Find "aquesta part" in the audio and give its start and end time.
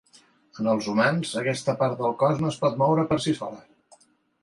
1.43-1.95